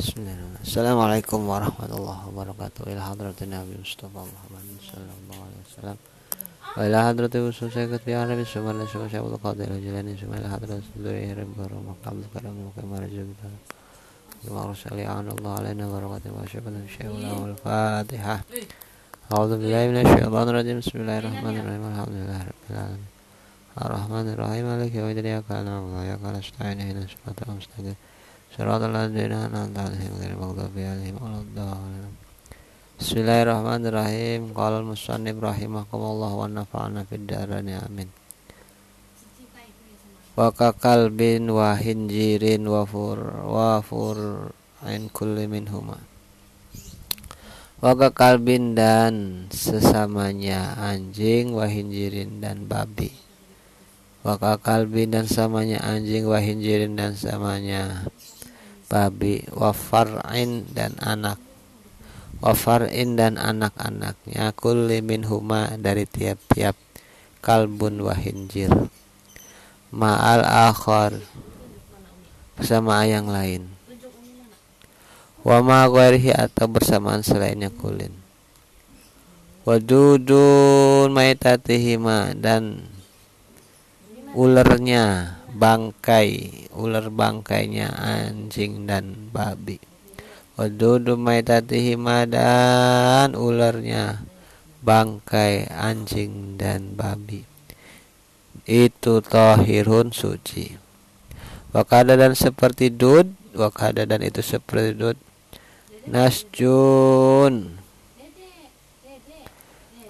بسم 0.00 0.20
الله 0.20 0.34
الرحمن 0.34 0.64
السلام 0.68 0.98
عليكم 1.06 1.40
ورحمة 1.48 1.90
الله 1.98 2.18
وبركاته 2.28 2.82
إلى 2.92 3.00
حضرة 3.08 3.38
النبي 3.42 3.74
مصطفى 3.84 4.22
محمد 4.32 4.66
صلى 4.90 5.12
الله 5.20 5.38
عليه 5.46 5.60
وسلم 5.66 5.96
وإلى 6.76 6.98
حضرة 7.06 7.34
وصول 7.48 7.68
سيكت 7.72 8.00
في 8.04 8.14
عربي 8.14 8.44
سمع 8.44 8.70
الله 8.70 8.86
شعب 9.12 9.26
القادر 9.32 9.68
الجلاني 9.76 10.16
سمع 10.20 10.36
إلى 10.36 10.80
سدوري 10.94 11.22
هرم 11.30 11.50
كرم 11.56 11.82
مقام 11.90 12.16
الكرم 12.24 12.54
مقام 12.68 12.90
رجل 13.04 13.28
كرم 13.40 13.58
ثم 14.44 14.56
أرسل 14.56 14.98
عن 15.00 15.26
الله 15.34 15.52
علينا 15.58 15.84
بركاته 15.92 16.30
ما 16.36 16.44
شبنا 16.52 16.80
شيء 16.96 17.10
له 17.22 17.56
أعوذ 19.32 19.52
بالله 19.58 19.82
من 19.90 19.98
الشيطان 20.04 20.46
الرجيم 20.48 20.76
بسم 20.78 20.96
الله 21.02 21.16
الرحمن 21.18 21.54
الرحيم 21.60 21.82
الحمد 21.92 22.14
لله 22.20 22.40
رب 22.50 22.64
العالمين 22.72 23.08
الرحمن 23.84 24.26
الرحيم 27.04 28.09
صراط 28.55 28.81
الذين 28.87 29.31
أنعمت 29.31 29.77
عليهم 29.77 30.13
غير 30.19 30.31
المغضوب 30.35 30.75
عليهم 30.75 31.15
ولا 31.19 31.39
الضالين 31.43 32.13
بسم 32.99 33.15
الله 33.19 33.39
الرحمن 33.43 33.81
الرحيم 33.91 34.41
قال 34.55 34.73
المصنف 34.79 35.35
رحمكم 35.43 36.01
الله 36.11 36.31
ونفعنا 36.41 37.01
في 37.03 37.15
الدارين 37.19 37.69
آمين 37.69 38.09
وكقلب 40.39 41.21
وخنزير 41.57 42.43
وفر 42.75 43.19
وفر 43.55 44.17
عن 44.83 45.01
كل 45.11 45.37
منهما 45.47 45.99
Wakakalbin 47.85 48.73
dan 48.73 49.45
sesamanya 49.51 50.79
anjing 50.79 51.53
wahinjirin 51.53 52.39
dan 52.39 52.65
babi 52.65 53.11
Wakakalbin 54.25 55.11
dan 55.13 55.27
samanya 55.29 55.83
anjing 55.83 56.25
wahinjirin 56.25 56.97
dan 56.97 57.13
samanya 57.13 58.07
babi 58.90 59.46
wafar'in 59.54 60.66
dan 60.74 60.98
anak. 60.98 61.38
Wafar'in 62.42 63.14
dan 63.14 63.38
anak-anaknya 63.38 64.50
kulli 64.58 64.98
huma 65.30 65.78
dari 65.78 66.08
tiap-tiap 66.10 66.74
kalbun 67.40 68.02
wahinjir 68.02 68.72
ma'al 69.90 70.42
akhar 70.46 71.18
bersama 72.54 73.02
yang 73.06 73.30
lain. 73.30 73.70
Wa 75.40 75.64
ma 75.64 75.88
atau 75.88 76.66
bersamaan 76.68 77.24
selainnya 77.24 77.72
kulin. 77.72 78.12
Wadudun 79.64 81.12
maitatihima 81.12 82.36
dan 82.36 82.84
ulernya 84.36 85.39
bangkai 85.50 86.50
ular 86.74 87.10
bangkainya 87.10 87.90
anjing 87.90 88.86
dan 88.86 89.30
babi. 89.34 89.82
Wadudu 90.54 91.16
maitatihima 91.16 92.28
dan 92.28 93.32
ularnya 93.34 94.22
bangkai 94.84 95.68
anjing 95.72 96.56
dan 96.60 96.94
babi. 96.94 97.48
Itu 98.68 99.24
tohirun 99.24 100.12
suci. 100.12 100.76
Wakada 101.70 102.18
dan 102.18 102.34
seperti 102.34 102.90
dud 102.90 103.30
wakada 103.54 104.06
dan 104.06 104.22
itu 104.22 104.42
seperti 104.42 104.94
dud. 104.94 105.18
Nasjun. 106.06 107.78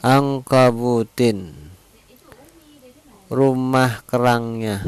Angkabutin. 0.00 1.54
Rumah 3.30 4.02
kerangnya 4.08 4.82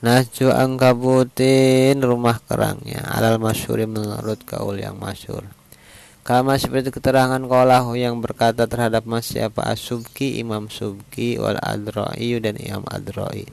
Naju 0.00 0.48
angkabutin 0.48 2.00
rumah 2.00 2.40
kerangnya. 2.48 3.04
Alal 3.04 3.36
masyuri 3.36 3.84
menurut 3.84 4.40
kaul 4.48 4.80
yang 4.80 4.96
masyur. 4.96 5.44
Kama 6.24 6.56
seperti 6.56 6.88
keterangan 6.88 7.40
kolahu 7.44 8.00
yang 8.00 8.16
berkata 8.24 8.64
terhadap 8.64 9.04
mas 9.04 9.28
siapa? 9.28 9.60
Asubki 9.68 10.40
imam 10.40 10.72
subki 10.72 11.36
wal 11.36 11.60
adroi 11.60 12.36
dan 12.40 12.60
imam 12.60 12.84
adroi 12.88 13.48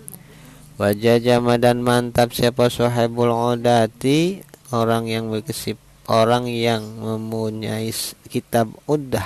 Wajah 0.80 1.18
jama 1.20 1.60
dan 1.60 1.84
mantap 1.84 2.32
siapa? 2.32 2.72
Sohibul 2.72 3.34
odati 3.34 4.40
orang 4.72 5.08
yang 5.12 5.28
berkesip 5.28 5.76
orang 6.08 6.48
yang 6.48 7.02
mempunyai 7.02 7.92
kitab 8.32 8.72
udah 8.88 9.26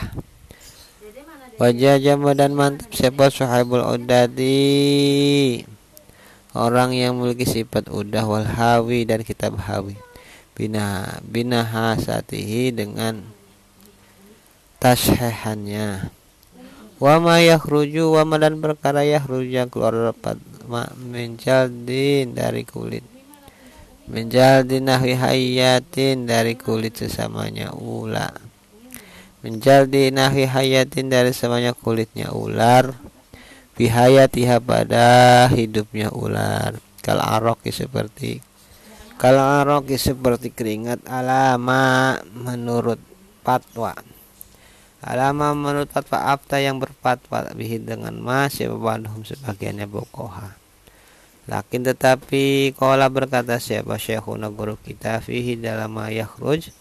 Wajah 1.61 2.01
jama 2.01 2.33
dan 2.33 2.57
mantap 2.57 2.89
siapa? 2.95 3.29
Sohibul 3.29 3.85
odati 3.85 4.57
orang 6.57 6.95
yang 6.95 7.17
memiliki 7.17 7.47
sifat 7.47 7.87
udah 7.91 8.23
wal 8.27 8.47
hawi 8.47 9.07
dan 9.07 9.23
kitab 9.25 9.59
hawi. 9.59 9.95
Bina 10.51 11.17
bina 11.25 11.63
hasatihi 11.63 12.75
dengan 12.75 13.23
tashehannya. 14.77 16.11
Wa 17.01 17.17
ma 17.17 17.41
yakhruju 17.41 18.13
dan 18.37 18.61
perkara 18.61 19.01
yakhruju 19.01 19.51
yang 19.65 19.69
keluar 19.71 20.13
dapat 20.13 20.37
menjaldin 21.01 22.37
dari 22.37 22.61
kulit. 22.67 23.03
Menjaldin 24.05 24.85
nahwi 24.85 25.17
hayatin 25.17 26.29
dari 26.29 26.53
kulit 26.59 26.99
sesamanya 26.99 27.73
ula 27.73 28.51
menjaldi 29.41 30.13
nahwi 30.13 30.45
hayatin 30.45 31.09
dari 31.09 31.33
sesamanya 31.33 31.73
kulitnya 31.73 32.29
ular 32.29 32.93
bihayatiha 33.75 34.57
pada 34.63 35.47
hidupnya 35.51 36.11
ular. 36.11 36.79
Kal 37.01 37.17
aroki 37.17 37.73
seperti 37.73 38.51
kalau 39.21 39.45
aroki 39.45 40.01
seperti 40.01 40.49
keringat 40.49 41.05
alama 41.05 42.17
menurut 42.33 42.97
fatwa. 43.45 43.93
Alama 44.97 45.53
menurut 45.53 45.93
fatwa 45.93 46.25
abta 46.33 46.57
yang 46.57 46.81
berfatwa 46.81 47.45
bihi 47.53 47.77
dengan 47.77 48.17
mas 48.17 48.57
ya 48.57 48.73
bandhum 48.73 49.21
sebagiannya 49.21 49.85
bokoha. 49.85 50.57
Lakin 51.45 51.85
tetapi 51.85 52.73
kola 52.73 53.13
berkata 53.13 53.61
siapa 53.61 54.01
syekhuna 54.01 54.49
guru 54.49 54.77
kita 54.81 55.21
fihi 55.21 55.57
dalam 55.57 55.93
yakhruj 56.09 56.73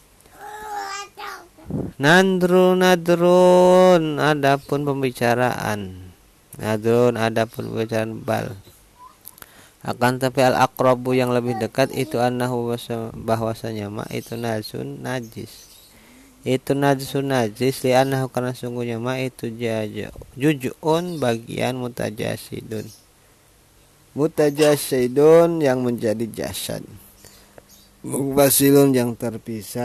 Nandrun 2.01 2.81
nadrun 2.81 4.17
adapun 4.17 4.89
pembicaraan 4.89 6.09
Nadrun 6.60 7.16
ada 7.16 7.48
pembicaraan 7.48 8.21
bal. 8.21 8.53
Akan 9.81 10.21
tapi 10.21 10.44
al 10.44 10.60
akrobu 10.60 11.16
yang 11.16 11.32
lebih 11.32 11.56
dekat 11.56 11.88
itu 11.97 12.21
anahu 12.21 12.76
bahwasanya 13.16 13.88
ma 13.88 14.04
itu 14.12 14.37
najsun 14.37 15.00
najis. 15.00 15.72
Itu 16.44 16.76
najsun 16.76 17.32
najis 17.32 17.81
li 17.81 17.97
anahu 17.97 18.28
karena 18.28 18.53
sungguhnya 18.53 19.00
ma 19.00 19.16
itu 19.16 19.48
jaja 19.48 20.12
jujun 20.37 21.16
bagian 21.16 21.81
mutajasidun. 21.81 22.84
Mutajasidun 24.12 25.65
yang 25.65 25.81
menjadi 25.81 26.28
jasad. 26.28 26.84
Mufasilun 28.04 28.92
yang 28.92 29.12
terpisah 29.16 29.84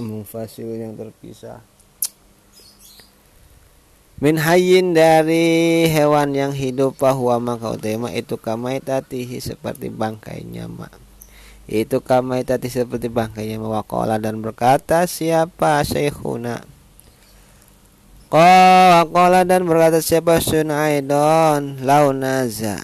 mufasilun 0.00 0.80
yang 0.80 0.94
terpisah 0.96 1.60
min 4.22 4.40
hayyin 4.40 4.96
dari 4.96 5.86
hewan 5.92 6.32
yang 6.32 6.52
hidup 6.56 6.96
bahwa 6.96 7.36
maka 7.40 7.76
utama 7.76 8.12
itu 8.12 8.40
kamaitatihi 8.40 9.40
seperti 9.44 9.92
bangkainya 9.92 10.68
mak 10.68 11.06
itu 11.66 11.98
kamaitati 11.98 12.70
seperti 12.70 13.10
bangkainya 13.10 13.58
mawakola 13.58 14.22
dan 14.22 14.38
berkata 14.38 15.02
siapa 15.10 15.82
syekhuna? 15.82 16.62
Qala 18.30 19.42
dan 19.42 19.66
berkata 19.66 19.98
siapa 19.98 20.38
Sunaidon 20.38 21.82
launaza. 21.82 22.78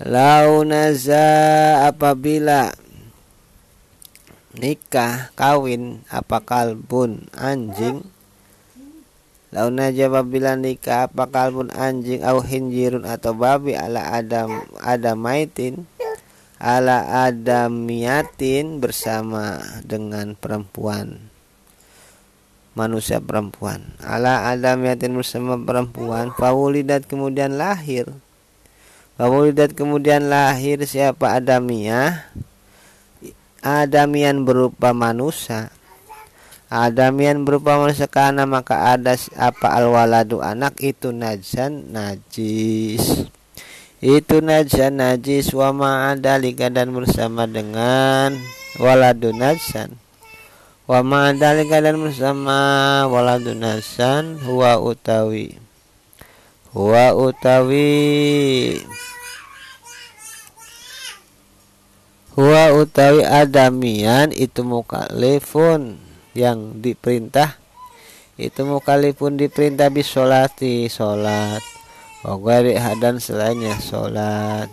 Launaza 0.00 1.28
apabila 1.92 2.72
nikah 4.56 5.28
kawin 5.36 6.00
apa 6.08 6.40
kalbun 6.40 7.28
anjing 7.36 8.00
Launa 9.50 9.90
jawab 9.90 10.30
bila 10.30 10.54
nikah 10.54 11.10
apa 11.10 11.26
kalbun 11.26 11.74
anjing 11.74 12.22
au 12.22 12.38
hinjirun 12.38 13.02
atau 13.02 13.34
babi? 13.34 13.74
Ala 13.74 14.14
adam 14.14 14.62
adamaitin 14.78 15.90
ala 16.62 17.26
adamiatin 17.26 18.78
bersama 18.78 19.58
dengan 19.82 20.38
perempuan. 20.38 21.18
Manusia 22.78 23.18
perempuan. 23.18 23.90
Ala 23.98 24.46
adamiatin 24.54 25.18
bersama 25.18 25.58
perempuan. 25.58 26.30
Fawulidat 26.30 27.10
kemudian 27.10 27.58
lahir. 27.58 28.06
Fawulidat 29.18 29.74
kemudian 29.74 30.30
lahir 30.30 30.78
siapa? 30.86 31.34
Adamiyah. 31.34 32.30
Adamian 33.66 34.46
berupa 34.46 34.94
manusia 34.94 35.74
Adamian 36.70 37.42
berupa 37.42 37.82
manusia 37.82 38.06
karena 38.06 38.46
maka 38.46 38.94
ada 38.94 39.18
apa 39.34 39.74
alwaladu 39.74 40.38
anak 40.38 40.78
itu 40.78 41.10
najsan 41.10 41.90
najis. 41.90 43.26
Itu 43.98 44.38
najan 44.38 45.02
najis 45.02 45.50
wa 45.50 45.74
ma'adalika 45.74 46.70
dan 46.70 46.94
bersama 46.94 47.50
dengan 47.50 48.38
waladun 48.78 49.34
najan 49.34 49.98
wa 50.86 51.02
ma'adalika 51.02 51.82
dan 51.82 51.98
bersama 51.98 52.58
waladun 53.10 53.66
najan 53.66 54.38
huwa 54.38 54.78
utawi. 54.78 55.58
Huwa 56.70 57.18
utawi. 57.18 58.78
Huwa 62.38 62.78
utawi 62.78 63.26
adamian 63.26 64.30
itu 64.30 64.62
mukalifun 64.62 66.09
yang 66.34 66.78
diperintah. 66.78 67.60
Itu 68.40 68.64
mukalifun 68.64 69.36
diperintah 69.36 69.92
bisolati 69.92 70.88
sholat 70.88 71.60
Wagari 72.24 72.72
hadan 72.72 73.20
selainnya 73.20 73.76
sholat. 73.76 74.72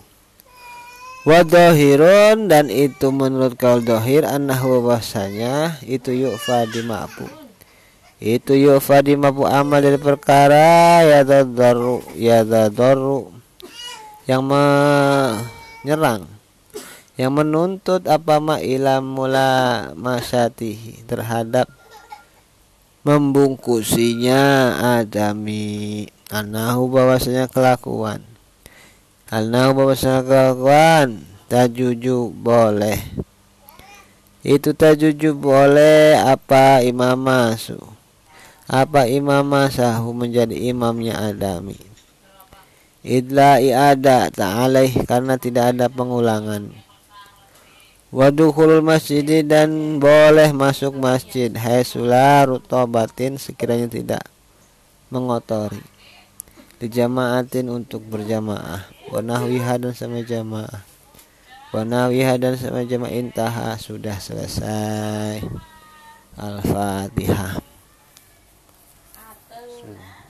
Wadohirun 1.27 2.47
dan 2.47 2.71
itu 2.71 3.11
menurut 3.11 3.59
kau 3.59 3.83
dohir 3.83 4.23
Anahu 4.23 4.79
bahasanya 4.87 5.75
itu 5.83 6.15
yu'fa 6.15 6.63
dimapu 6.71 7.27
Itu 8.23 8.55
yu'fa 8.55 9.03
dimapu 9.03 9.43
amal 9.43 9.83
dari 9.83 9.99
perkara 9.99 11.03
Ya 11.03 11.27
dadaru 11.27 11.99
Ya 12.15 12.47
dadaru 12.47 13.27
Yang 14.23 14.43
menyerang 14.47 16.36
Yang 17.17 17.33
menuntut 17.33 18.05
apa 18.05 18.37
ma 18.37 18.61
ilam 18.61 19.01
mula 19.01 19.89
masyatihi 19.97 21.01
Terhadap 21.09 21.65
Membungkusinya 23.07 24.75
adami. 24.99 26.05
Anahu 26.27 26.91
bahwasanya 26.91 27.47
kelakuan. 27.47 28.19
Anahu 29.31 29.79
bahwasanya 29.79 30.27
kelakuan. 30.27 31.23
Tajuju 31.47 32.35
boleh. 32.35 32.99
Itu 34.47 34.71
tajuju 34.71 35.35
boleh 35.35 36.15
Apa 36.15 36.79
imam 36.79 37.19
masuk 37.19 37.83
Apa 38.63 39.03
imam 39.03 39.43
masahu 39.43 40.15
menjadi 40.15 40.55
imamnya 40.71 41.19
adami? 41.19 41.75
Idla 43.03 43.59
i'ada 43.59 44.31
ta'alaih 44.31 45.03
Karena 45.03 45.35
tidak 45.35 45.75
ada 45.75 45.91
pengulangan 45.91 46.86
Wadukhulul 48.07 48.79
masjid 48.79 49.43
dan 49.43 49.99
boleh 49.99 50.55
masuk 50.55 50.95
masjid. 50.95 51.51
Hai 51.51 51.83
sularu 51.83 52.63
tobatin 52.63 53.35
sekiranya 53.35 53.91
tidak 53.91 54.23
mengotori. 55.11 55.83
Dijamaatin 56.79 57.67
untuk 57.67 58.07
berjamaah. 58.07 58.87
Wanahwiha 59.11 59.75
dan 59.83 59.91
sama 59.91 60.23
jamaah. 60.23 60.87
Wanahwiha 61.75 62.39
dan 62.39 62.55
sama 62.55 62.87
jamaah. 62.87 63.11
Intaha 63.11 63.75
sudah 63.75 64.15
selesai. 64.23 65.43
Al-fatihah 66.39 67.66